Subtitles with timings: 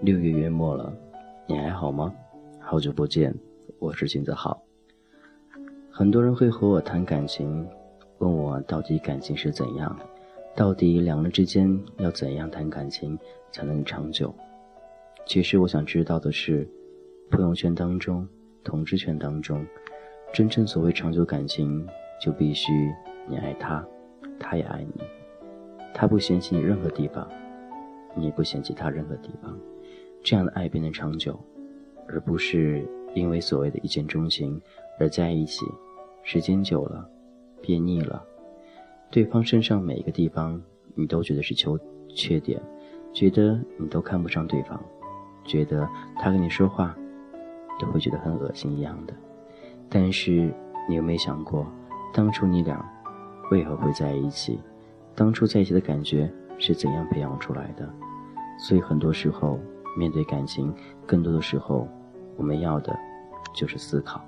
[0.00, 0.92] 六月月末了，
[1.46, 2.12] 你还好吗？
[2.58, 3.32] 好久不见，
[3.78, 4.60] 我是金子浩。
[5.90, 7.64] 很多人会和我谈感情，
[8.18, 9.96] 问我到底感情是怎样，
[10.56, 13.16] 到底两人之间要怎样谈感情
[13.52, 14.34] 才能长久？
[15.24, 16.68] 其实我想知道的是，
[17.30, 18.26] 朋友圈当中、
[18.64, 19.64] 同志圈当中，
[20.32, 21.86] 真正所谓长久感情，
[22.22, 22.72] 就必须
[23.26, 23.84] 你爱他，
[24.38, 25.02] 他也爱你，
[25.92, 27.28] 他不嫌弃你任何地方，
[28.14, 29.58] 你也不嫌弃他任何地方。
[30.22, 31.36] 这样的爱变得长久，
[32.06, 34.62] 而不是因为所谓的一见钟情
[35.00, 35.66] 而在一起，
[36.22, 37.04] 时间久了，
[37.60, 38.22] 变腻了。
[39.10, 40.62] 对方身上每一个地方，
[40.94, 41.68] 你都觉得是缺
[42.08, 42.62] 缺点，
[43.12, 44.80] 觉得你都看不上对方，
[45.44, 45.88] 觉得
[46.20, 46.96] 他跟你说话，
[47.80, 49.14] 都会觉得很恶心一样的。
[49.88, 50.54] 但是
[50.88, 51.66] 你有没有想过，
[52.12, 52.84] 当初你俩
[53.50, 54.60] 为何会在一起？
[55.14, 57.88] 当初在一起的感觉是怎样培养出来的？
[58.58, 59.58] 所以很多时候。
[59.94, 60.74] 面对感情，
[61.06, 61.86] 更多的时候，
[62.38, 62.98] 我们要的
[63.54, 64.24] 就是思考。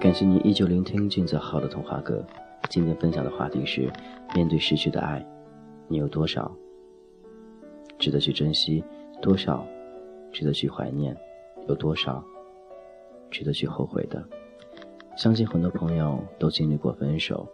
[0.00, 2.26] 感谢你依旧聆听俊泽浩的童话歌。
[2.68, 3.88] 今天分享的话题是：
[4.34, 5.24] 面对失去的爱，
[5.86, 6.50] 你有多少
[7.98, 8.82] 值得去珍惜？
[9.20, 9.66] 多少
[10.32, 11.16] 值得去怀念？
[11.66, 12.22] 有多少
[13.30, 14.22] 值得去后悔的？
[15.16, 17.46] 相信很多朋友都经历过分手，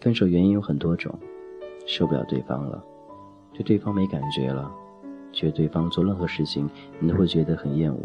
[0.00, 1.12] 分手原因有很多种，
[1.86, 2.84] 受不了对方了，
[3.54, 4.70] 对对方没感觉了，
[5.32, 8.00] 觉得对方做任何事情你都会觉得很厌恶，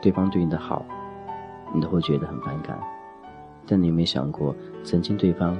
[0.00, 0.84] 对方对你的好，
[1.74, 2.80] 你都会觉得很反感。
[3.66, 5.56] 但你有没有想过，曾经对方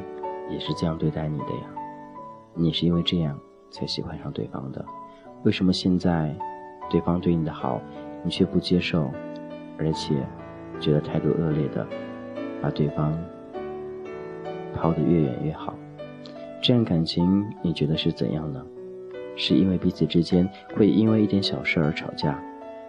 [0.50, 1.70] 也是这样对待你的呀？
[2.54, 3.38] 你是因为这样
[3.70, 4.84] 才喜欢上对方的，
[5.44, 6.34] 为什么现在
[6.90, 7.80] 对方对你的好，
[8.22, 9.10] 你却不接受，
[9.78, 10.14] 而且
[10.80, 11.86] 觉得态度恶劣的？
[12.60, 13.12] 把对方
[14.72, 15.74] 抛得越远越好，
[16.62, 18.64] 这样感情你觉得是怎样呢？
[19.34, 22.40] 是因为彼此之间会因为一点小事而吵架，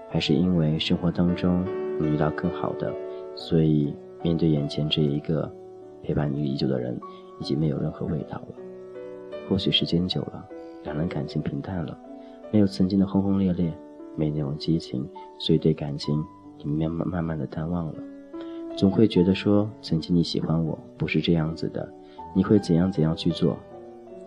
[0.09, 1.65] 还是因为生活当中
[1.99, 2.93] 你遇到更好的，
[3.35, 5.51] 所以面对眼前这一个
[6.03, 6.95] 陪伴你已久的人，
[7.39, 8.55] 已经没有任何味道了？
[9.49, 10.45] 或许时间久了，
[10.83, 11.97] 两人感情平淡了，
[12.53, 13.73] 没有曾经的轰轰烈烈，
[14.15, 15.03] 没那种激情，
[15.39, 16.23] 所以对感情
[16.59, 17.95] 也慢慢慢慢的淡忘了。
[18.77, 21.91] 总会觉得说，曾经你喜欢我不是这样子的，
[22.35, 23.57] 你会怎样怎样去做？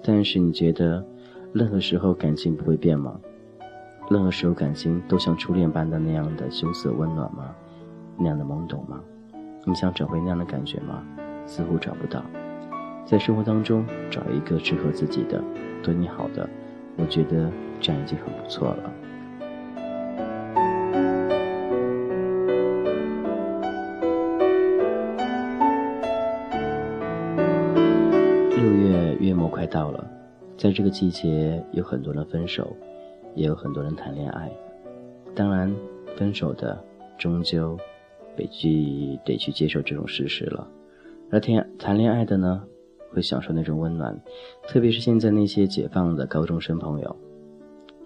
[0.02, 1.04] 但是你觉得，
[1.52, 3.16] 任何时候感情不会变吗？
[4.10, 7.54] 任何时候感情都像初恋般的那样的羞涩温暖吗？
[8.18, 9.00] 那样的懵懂吗？
[9.64, 11.00] 你想找回那样的感觉吗？
[11.46, 12.24] 似乎找不到。
[13.04, 15.40] 在生活当中找一个适合自己的、
[15.80, 16.48] 对你好的，
[16.96, 17.48] 我觉得
[17.80, 18.92] 这样已经很不错了。
[28.56, 30.10] 六月月末快到了，
[30.56, 32.74] 在这个季节，有很多人分手，
[33.34, 34.50] 也有很多人谈恋爱。
[35.34, 35.72] 当然，
[36.16, 36.82] 分手的
[37.18, 37.78] 终究
[38.34, 40.66] 得去得去接受这种事实了。
[41.30, 42.62] 而谈谈恋爱的呢，
[43.12, 44.18] 会享受那种温暖。
[44.66, 47.16] 特别是现在那些解放的高中生朋友，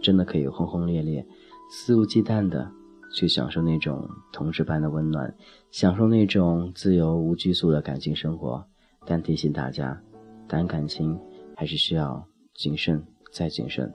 [0.00, 1.26] 真的可以轰轰烈烈、
[1.70, 2.70] 肆无忌惮的
[3.14, 5.34] 去享受那种同事般的温暖，
[5.70, 8.64] 享受那种自由无拘束的感情生活。
[9.06, 10.00] 但提醒大家，
[10.48, 11.18] 谈感情。
[11.56, 13.92] 还是需要谨慎再谨慎。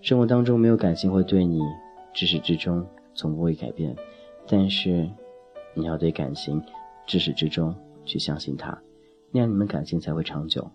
[0.00, 1.60] 生活当中没有感情会对你
[2.12, 2.84] 至始至终
[3.14, 3.94] 从不会改变，
[4.48, 5.08] 但是
[5.74, 6.60] 你要对感情
[7.06, 7.72] 至始至终
[8.04, 8.76] 去相信它，
[9.30, 10.68] 那样你们感情才会长久。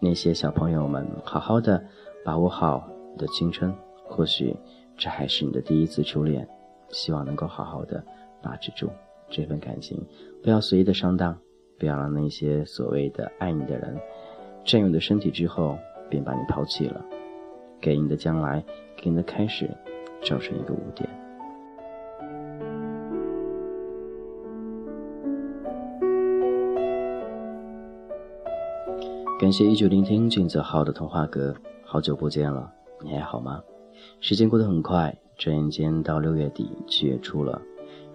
[0.00, 1.84] 那些小朋友们，好好的
[2.24, 3.74] 把握好的青春，
[4.04, 4.54] 或许
[4.96, 6.46] 这还是你的第一次初恋，
[6.90, 8.04] 希望能够好好的
[8.42, 8.90] 把持住
[9.30, 10.04] 这份感情，
[10.42, 11.38] 不要随意的上当，
[11.78, 13.96] 不要让那些所谓的爱你的人。
[14.64, 15.78] 占有你的身体之后，
[16.10, 17.02] 便把你抛弃了，
[17.80, 18.62] 给你的将来，
[18.96, 19.70] 给你的开始，
[20.22, 21.08] 造成一个污点。
[29.40, 31.54] 感谢依旧聆听俊泽浩的童话歌，
[31.84, 32.70] 好久不见了，
[33.02, 33.62] 你还好吗？
[34.20, 37.60] 时间过得很快，转眼间到六月底，七月初了。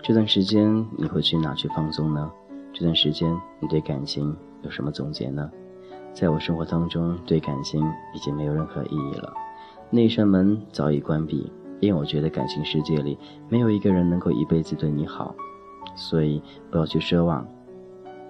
[0.01, 2.31] 这段时间你会去哪去放松呢？
[2.73, 5.49] 这段时间你对感情有什么总结呢？
[6.13, 7.81] 在我生活当中，对感情
[8.13, 9.33] 已经没有任何意义了，
[9.89, 13.17] 那扇门早已关闭，因为我觉得感情世界里
[13.49, 15.33] 没有一个人能够一辈子对你好，
[15.95, 17.47] 所以不要去奢望。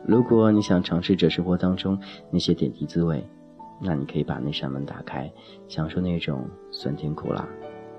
[0.05, 1.97] 如果你想尝试着生活当中
[2.29, 3.25] 那些点滴滋味，
[3.83, 5.31] 那你可以把那扇门打开，
[5.67, 7.47] 享受那种酸甜苦辣，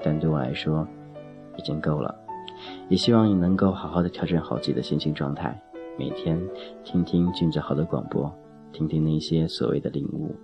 [0.02, 0.86] 但对我来说，
[1.58, 2.14] 已经够了。
[2.88, 5.60] 也希望你能够好好的调整好自己的心情状态，
[5.98, 6.40] 每天
[6.84, 8.32] 听听俊子豪的广播，
[8.72, 10.34] 听听那些所谓的领悟，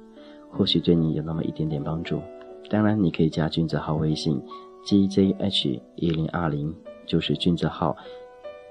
[0.51, 2.21] 或许对你有那么一点点帮助。
[2.69, 4.41] 当然，你可以加俊子豪微信
[4.85, 6.75] ：gzh 一零二零，
[7.07, 7.97] 就是俊子豪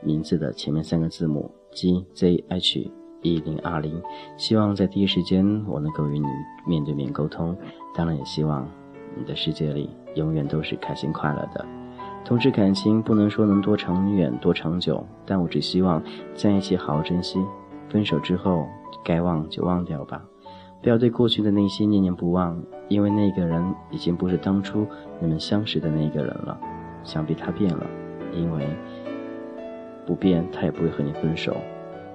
[0.04, 4.02] 名字的前面三个字母 gzh 一零二零。
[4.38, 6.28] 希望在第一时间我能够与你
[6.66, 7.56] 面对面沟通。
[7.94, 8.68] 当然，也希望
[9.18, 11.66] 你的世界里永远都是开心快乐的。
[12.26, 16.04] 同志感情不能说能多长远多长久，但我只希望
[16.36, 17.40] 在一起好好珍惜。
[17.88, 18.68] 分手之后，
[19.04, 20.22] 该忘就忘掉吧，
[20.84, 24.86] 不要对过去的那些念念不忘，因为那个人已经不是当初
[25.20, 26.60] 你们相识的那个人了。
[27.04, 27.88] 想必他变了，
[28.34, 28.68] 因为
[30.06, 31.56] 不变他也不会和你分手。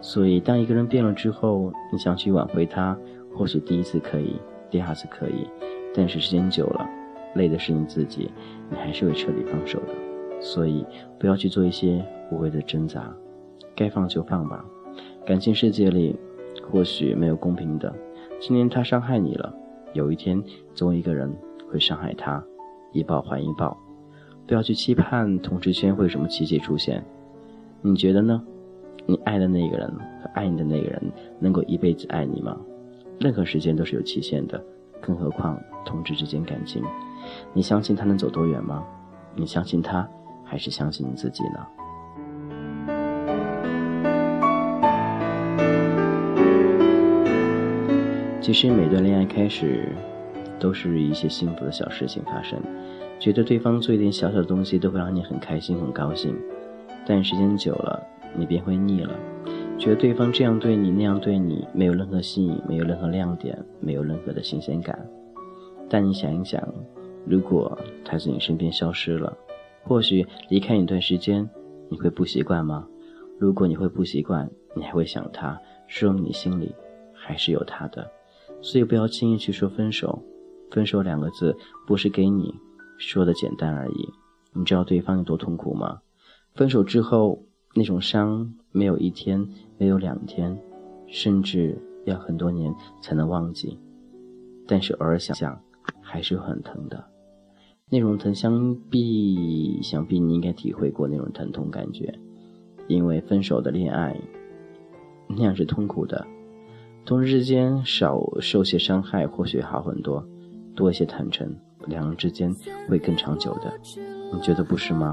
[0.04, 2.94] 所以，当一个人变了之后，你想去挽回他，
[3.34, 4.36] 或许第一次可以，
[4.70, 5.48] 第二次可以，
[5.94, 6.86] 但是时间久了。
[7.36, 8.30] 累的是你自己，
[8.68, 9.94] 你还是会彻底放手的，
[10.42, 10.84] 所以
[11.18, 13.10] 不要去做一些无谓的挣扎，
[13.74, 14.62] 该放就放吧。
[15.24, 16.14] 感情世界里，
[16.70, 17.92] 或许没有公平的。
[18.38, 19.54] 今天他伤害你了，
[19.94, 20.40] 有一天
[20.74, 21.34] 总有一个人
[21.72, 22.44] 会伤害他，
[22.92, 23.74] 一报还一报。
[24.46, 27.02] 不要去期盼同志圈会有什么奇迹出现，
[27.80, 28.44] 你觉得呢？
[29.06, 29.86] 你爱的那个人
[30.22, 31.02] 和爱你的那个人
[31.38, 32.56] 能够一辈子爱你吗？
[33.20, 34.62] 任何时间都是有期限的，
[35.00, 36.82] 更何况同志之间感情。
[37.52, 38.82] 你相信他能走多远吗？
[39.36, 40.08] 你相信他，
[40.42, 41.66] 还是相信你自己呢？
[48.40, 49.92] 其实每段恋爱开始，
[50.58, 52.58] 都是一些幸福的小事情发生，
[53.18, 56.34] 觉得对方做一点小小的东西都会让你很开心、很高兴。
[57.06, 58.02] 但时间久了，
[58.36, 59.14] 你便会腻了，
[59.78, 65.08] 觉得对方这样对你、那样对你，没有任何吸引，没有任何亮点，没有任何的新鲜感。
[65.88, 66.62] 但你想一想。
[67.26, 69.34] 如果他从你身边消失了，
[69.82, 71.48] 或许离开一段时间，
[71.88, 72.86] 你会不习惯吗？
[73.38, 75.58] 如果你会不习惯，你还会想他，
[75.88, 76.74] 说明你心里
[77.14, 78.10] 还是有他的。
[78.60, 80.22] 所以不要轻易去说分手。
[80.70, 81.56] 分手两个字
[81.86, 82.52] 不是给你
[82.98, 84.10] 说的简单而已。
[84.52, 86.00] 你知道对方有多痛苦吗？
[86.54, 87.42] 分手之后
[87.74, 89.46] 那种伤，没有一天，
[89.78, 90.56] 没有两天，
[91.06, 92.72] 甚至要很多年
[93.02, 93.78] 才能忘记。
[94.66, 95.60] 但是偶尔想想，
[96.00, 97.04] 还是很疼的。
[97.90, 102.18] 那种疼，想必想必你应该体会过那种疼痛感觉，
[102.88, 104.16] 因为分手的恋爱
[105.28, 106.26] 那样是痛苦的。
[107.04, 110.24] 同事之间少受些伤害，或许好很多；
[110.74, 111.54] 多一些坦诚，
[111.86, 112.54] 两人之间
[112.88, 113.72] 会更长久的。
[114.32, 115.12] 你觉得不是吗？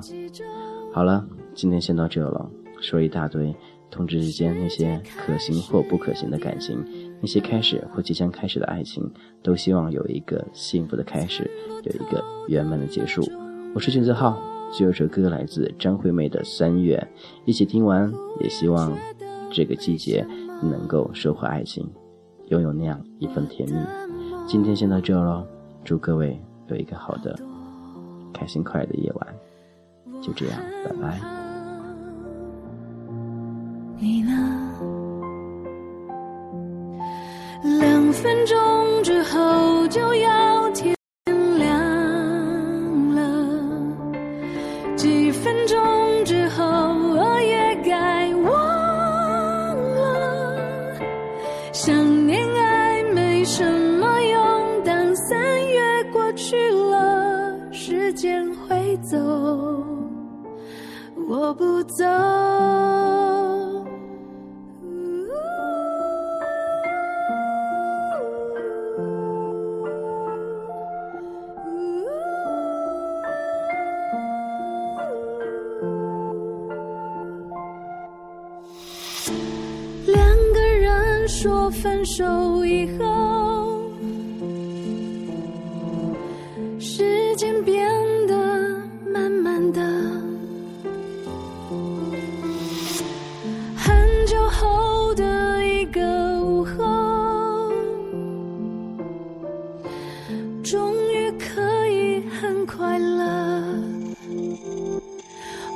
[0.93, 2.49] 好了，今天先到这了，
[2.79, 3.53] 说一大堆
[3.89, 6.83] 同志之间那些可行或不可行的感情。
[7.19, 9.07] 那些开始或即将开始的爱情，
[9.43, 11.49] 都希望有一个幸福的开始，
[11.83, 13.21] 有一个圆满的结束。
[13.75, 14.41] 我是俊子浩，
[14.73, 16.97] 这首歌来自张惠妹的《三月》，
[17.45, 18.97] 一起听完，也希望
[19.51, 20.25] 这个季节
[20.63, 21.87] 能够收获爱情，
[22.47, 23.75] 拥有那样一份甜蜜。
[24.47, 25.45] 今天先到这喽，
[25.83, 26.39] 祝各位
[26.69, 27.37] 有一个好的、
[28.33, 29.27] 开心快乐的夜晚。
[30.21, 31.19] 就这样，拜拜。
[33.97, 34.31] 你呢？
[37.79, 40.69] 两分钟之后就要
[62.11, 63.00] 不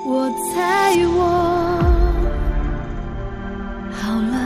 [0.08, 1.20] 我猜我
[3.92, 4.38] 好了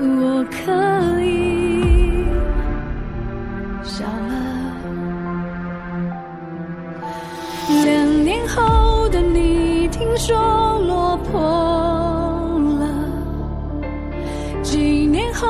[0.00, 2.26] 我可以
[3.84, 4.32] 笑了。
[7.84, 10.36] 两年后的你听说
[10.80, 11.40] 落魄
[12.80, 12.88] 了
[14.64, 15.46] 几年后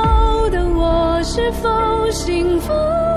[0.51, 3.12] 的我是否幸福？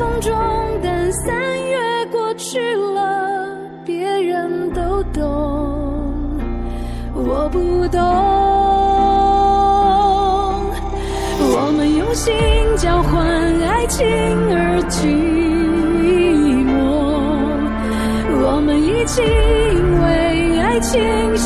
[0.00, 0.32] 风中，
[0.82, 1.76] 但三月
[2.10, 3.54] 过去了，
[3.84, 5.22] 别人都懂，
[7.12, 8.00] 我不懂。
[11.52, 12.32] 我们用心
[12.78, 13.22] 交换
[13.62, 15.04] 爱情而寂
[16.64, 16.72] 寞，
[18.42, 21.36] 我们一起因为爱情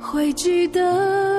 [0.00, 1.35] 会记得。